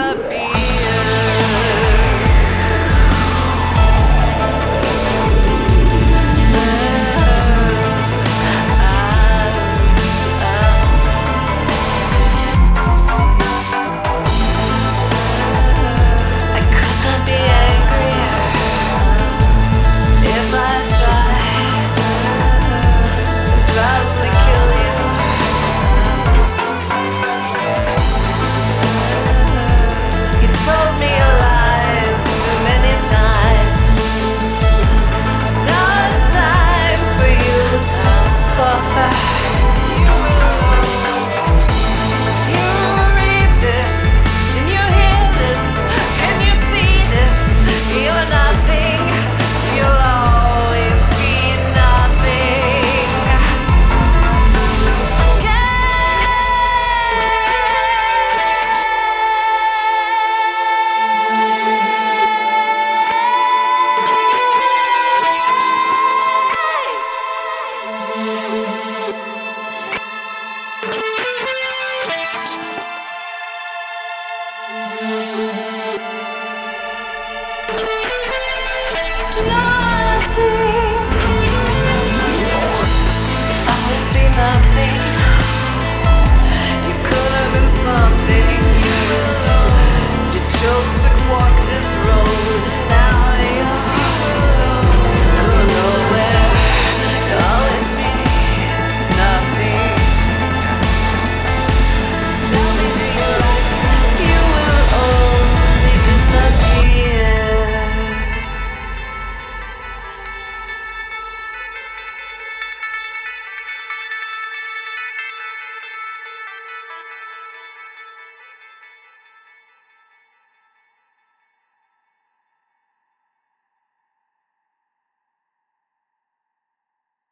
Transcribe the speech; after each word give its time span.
the 0.00 0.16
beat. 0.30 0.59